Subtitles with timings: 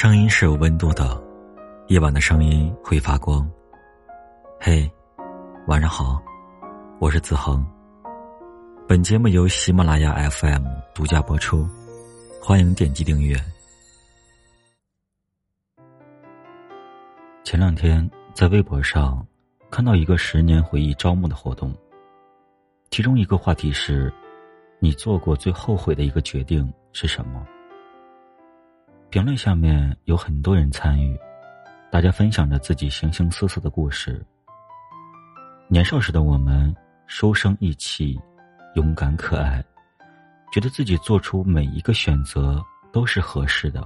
[0.00, 1.20] 声音是有温度的，
[1.88, 3.44] 夜晚的声音会发光。
[4.60, 4.88] 嘿，
[5.66, 6.22] 晚上好，
[7.00, 7.66] 我是子恒。
[8.86, 10.64] 本节目由喜马拉雅 FM
[10.94, 11.68] 独家播出，
[12.40, 13.36] 欢迎点击订阅。
[17.42, 19.26] 前两天在微博上
[19.68, 21.74] 看到一个十年回忆招募的活动，
[22.92, 24.14] 其中一个话题是：
[24.78, 27.44] 你做过最后悔的一个决定是什么？
[29.10, 31.18] 评论下面有很多人参与，
[31.90, 34.22] 大家分享着自己形形色色的故事。
[35.66, 36.74] 年少时的我们，
[37.06, 38.20] 书生意气，
[38.74, 39.64] 勇敢可爱，
[40.52, 42.62] 觉得自己做出每一个选择
[42.92, 43.82] 都是合适的。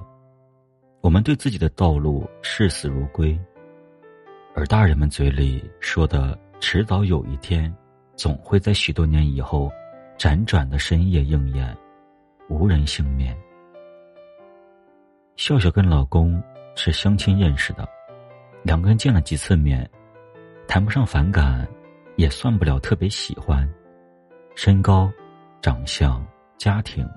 [1.00, 3.38] 我们对自己的道路视死如归，
[4.56, 7.72] 而大人们嘴里说的“迟早有一天，
[8.16, 9.70] 总会在许多年以后，
[10.18, 11.76] 辗转的深夜应验”，
[12.50, 13.36] 无人幸免。
[15.36, 16.40] 笑笑跟老公
[16.76, 17.88] 是相亲认识的，
[18.62, 19.88] 两个人见了几次面，
[20.68, 21.66] 谈不上反感，
[22.16, 23.68] 也算不了特别喜欢。
[24.54, 25.10] 身高、
[25.62, 26.24] 长相、
[26.58, 27.08] 家庭，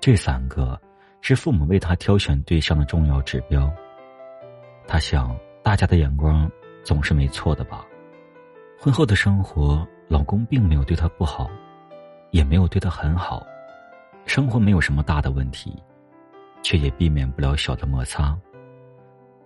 [0.00, 0.80] 这三个
[1.20, 3.70] 是父母为他挑选对象的重要指标。
[4.88, 6.50] 他想，大家的眼光
[6.82, 7.84] 总是没错的吧？
[8.78, 11.50] 婚后的生活，老公并没有对她不好，
[12.30, 13.46] 也没有对她很好，
[14.24, 15.76] 生活没有什么大的问题。
[16.66, 18.36] 却也避免不了小的摩擦，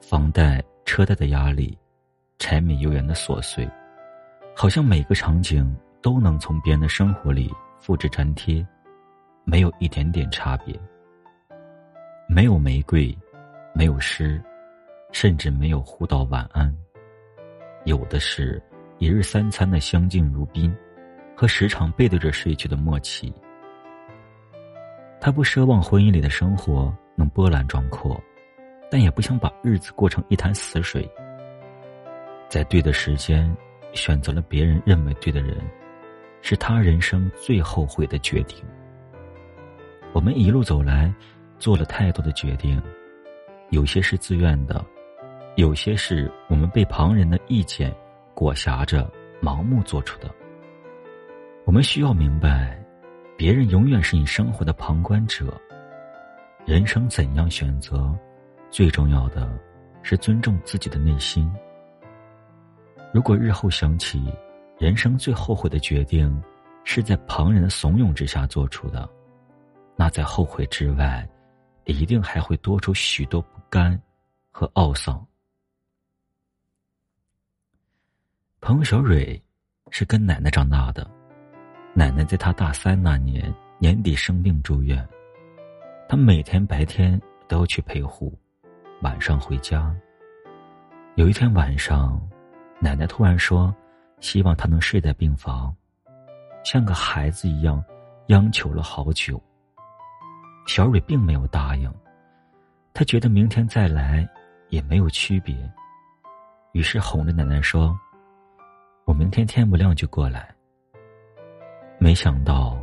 [0.01, 1.77] 房贷、车贷的压力，
[2.39, 3.69] 柴米油盐的琐碎，
[4.57, 8.67] 好像每个场景都能从别人的生活里复制粘贴，
[9.45, 10.75] 没有一点点差别。
[12.27, 13.15] 没有玫瑰，
[13.75, 14.43] 没有诗，
[15.13, 16.75] 甚至没有互道晚安，
[17.85, 18.63] 有的是
[18.97, 20.75] 一日三餐的相敬如宾，
[21.37, 23.31] 和时常背对着睡去的默契。
[25.21, 26.91] 他不奢望婚姻里的生活。
[27.21, 28.19] 能波澜壮阔，
[28.91, 31.07] 但也不想把日子过成一潭死水。
[32.49, 33.55] 在对的时间，
[33.93, 35.59] 选择了别人认为对的人，
[36.41, 38.64] 是他人生最后悔的决定。
[40.14, 41.13] 我们一路走来，
[41.59, 42.83] 做了太多的决定，
[43.69, 44.83] 有些是自愿的，
[45.57, 47.95] 有些是我们被旁人的意见
[48.33, 50.35] 裹挟着盲目做出的。
[51.67, 52.83] 我们需要明白，
[53.36, 55.61] 别人永远是你生活的旁观者。
[56.67, 58.17] 人生怎样选择，
[58.71, 59.59] 最重要的
[60.03, 61.51] 是尊重自己的内心。
[63.13, 64.33] 如果日后想起
[64.79, 66.41] 人生最后悔的决定
[66.85, 69.09] 是在旁人的怂恿之下做出的，
[69.97, 71.29] 那在后悔之外，
[71.87, 74.01] 一定还会多出许多不甘
[74.51, 75.27] 和懊丧。
[78.61, 79.42] 朋友小蕊
[79.91, 81.11] 是跟奶奶长大的，
[81.95, 85.05] 奶奶在她大三那年年底生病住院。
[86.11, 87.17] 他每天白天
[87.47, 88.37] 都要去陪护，
[89.01, 89.95] 晚上回家。
[91.15, 92.21] 有一天晚上，
[92.81, 93.73] 奶奶突然说
[94.19, 95.73] ：“希望他能睡在病房，
[96.65, 97.81] 像个孩子一样，
[98.27, 99.41] 央求了好久。”
[100.67, 101.89] 小蕊并没有答应，
[102.92, 104.29] 他觉得明天再来
[104.69, 105.55] 也没有区别，
[106.73, 107.97] 于是哄着奶奶说
[109.07, 110.53] ：“我明天天不亮就过来。”
[112.01, 112.77] 没想到，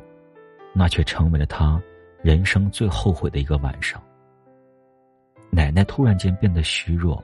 [0.73, 1.77] 那却成为了他。
[2.21, 4.01] 人生最后悔的一个晚上，
[5.51, 7.23] 奶奶突然间变得虚弱。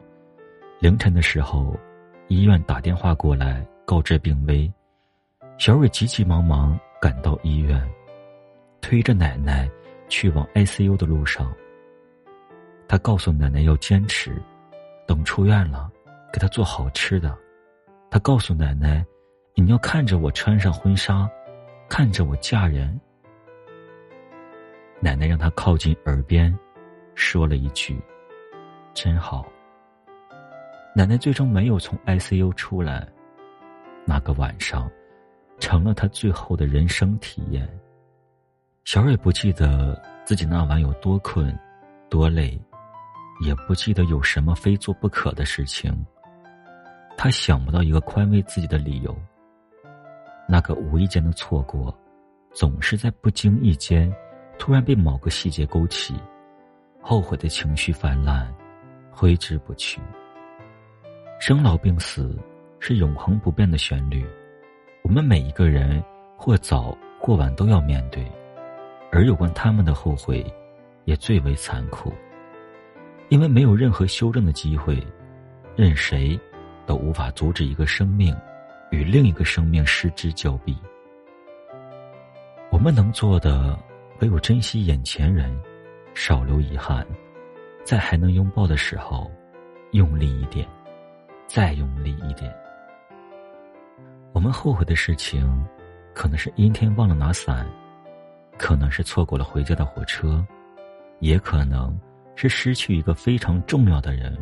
[0.80, 1.76] 凌晨的时候，
[2.28, 4.72] 医院打电话过来告知病危。
[5.58, 7.82] 小蕊急急忙忙赶到医院，
[8.82, 9.70] 推着奶奶
[10.10, 11.54] 去往 ICU 的路上。
[12.88, 14.36] 他告诉奶奶要坚持，
[15.08, 15.90] 等出院了，
[16.32, 17.36] 给她做好吃的。
[18.12, 19.04] 他告诉奶奶，
[19.56, 21.30] 你要看着我穿上婚纱，
[21.90, 23.00] 看着我嫁人。
[25.04, 26.58] 奶奶让他靠近耳边，
[27.14, 28.02] 说了一句
[28.96, 29.46] ：“真好。”
[30.96, 33.06] 奶奶最终没有从 ICU 出来，
[34.06, 34.90] 那个晚上，
[35.60, 37.68] 成了他最后的人生体验。
[38.86, 41.54] 小蕊不记得自己那晚有多困、
[42.10, 42.58] 多累，
[43.46, 45.94] 也不记得有什么非做不可的事情。
[47.18, 49.14] 他想不到一个宽慰自己的理由。
[50.48, 51.94] 那个无意间的错过，
[52.54, 54.10] 总是在不经意间。
[54.58, 56.16] 突然被某个细节勾起，
[57.02, 58.48] 后悔的情绪泛滥，
[59.12, 60.00] 挥之不去。
[61.40, 62.40] 生老病死
[62.80, 64.26] 是永恒不变的旋律，
[65.02, 66.02] 我们每一个人
[66.38, 68.26] 或早或晚都要面对，
[69.12, 70.46] 而有关他们的后悔，
[71.04, 72.14] 也最为残酷，
[73.28, 75.06] 因为没有任何修正的机会，
[75.76, 76.40] 任谁
[76.86, 78.34] 都无法阻止一个生命
[78.92, 80.78] 与另一个生命失之交臂。
[82.72, 83.78] 我们能做的。
[84.24, 85.54] 唯有珍惜眼前人，
[86.14, 87.06] 少留遗憾，
[87.84, 89.30] 在还能拥抱的时候，
[89.92, 90.66] 用力一点，
[91.46, 92.50] 再用力一点。
[94.32, 95.46] 我们后悔的事情，
[96.14, 97.70] 可能是阴天忘了拿伞，
[98.58, 100.42] 可能是错过了回家的火车，
[101.20, 102.00] 也可能
[102.34, 104.38] 是失去一个非常重要的人。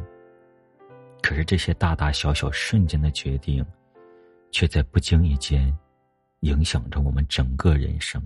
[1.24, 3.66] 可是这些大大小小瞬间的决定，
[4.52, 5.76] 却在不经意间，
[6.42, 8.22] 影响着我们整个人生。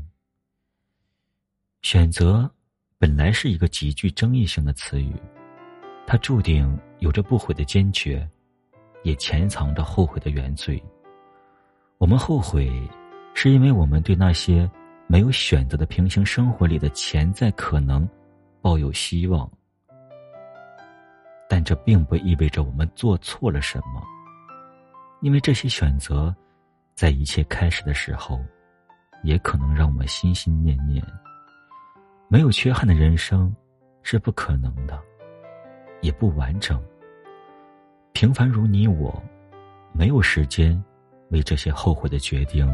[1.86, 2.52] 选择。
[2.98, 5.14] 本来是一个极具争议性的词语，
[6.08, 8.28] 它注定有着不悔的坚决，
[9.04, 10.84] 也潜藏着后悔的原罪。
[12.00, 12.72] 我们后悔，
[13.36, 14.68] 是因为我们对那些
[15.06, 18.10] 没有选择的平行生活里的潜在可能
[18.64, 19.48] 抱有希望，
[21.48, 24.04] 但这并不意味着我们做错了什么，
[25.22, 26.36] 因为这些选择，
[26.96, 28.44] 在一切开始的时候，
[29.22, 31.06] 也可能让我们心心念念。
[32.28, 33.56] 没有缺憾的人生
[34.02, 35.00] 是不可能的，
[36.02, 36.84] 也不完整。
[38.14, 39.22] 平凡如你我，
[39.94, 40.82] 没有时间
[41.30, 42.68] 为这些后悔的决定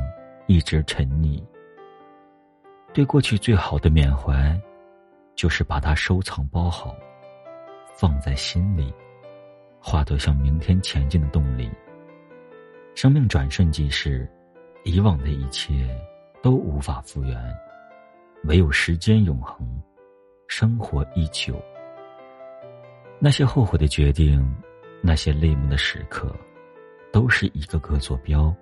[0.48, 1.44] 一直沉溺。
[2.94, 4.60] 对过去最好的缅怀，
[5.36, 6.96] 就是把它收藏包好，
[7.98, 8.94] 放在心里，
[9.82, 11.70] 化作向明天前进的动力。
[12.96, 14.30] 生命转瞬即逝，
[14.84, 15.90] 以往的一切
[16.42, 17.38] 都无法复原。
[18.46, 19.68] 唯有时间永恒，
[20.48, 21.54] 生活依旧。
[23.20, 24.44] 那些后悔的决定，
[25.02, 26.36] 那些泪目的时刻，
[27.12, 28.54] 都是一个个坐标，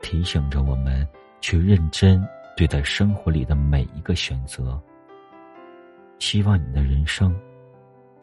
[0.00, 1.06] 提醒着我们
[1.40, 2.26] 去认真
[2.56, 4.80] 对待生活里的每一个选择。
[6.18, 7.38] 希望你的人生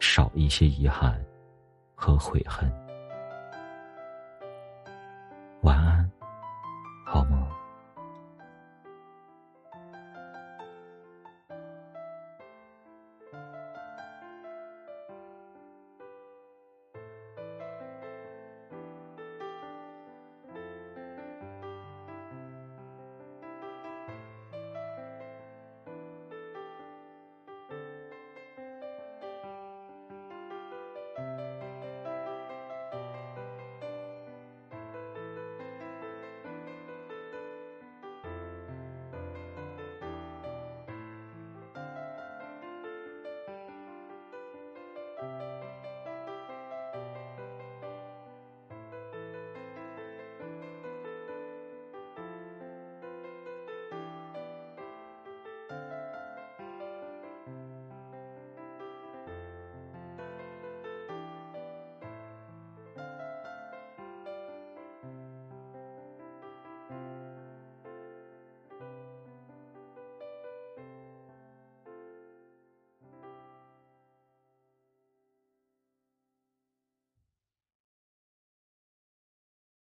[0.00, 1.24] 少一些遗憾
[1.94, 2.68] 和悔恨。